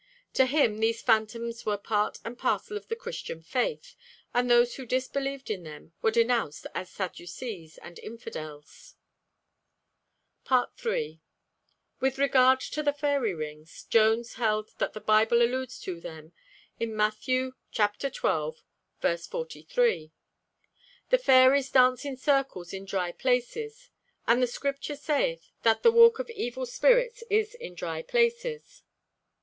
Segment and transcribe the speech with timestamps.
[0.33, 3.93] To him these phantoms were part and parcel of the Christian faith,
[4.33, 8.95] and those who disbelieved in them were denounced as Sadducees and infidels.
[10.43, 11.21] FOOTNOTE: 'Fairy
[11.99, 12.07] Mythology,' 412.
[12.07, 12.07] III.
[12.07, 16.33] With regard to the fairy rings, Jones held that the Bible alludes to them,
[16.79, 17.17] Matt.
[17.23, 17.51] xii.
[17.71, 20.11] 43:
[21.11, 23.91] 'The fairies dance in circles in dry places;
[24.25, 28.81] and the Scripture saith that the walk of evil spirits is in dry places.'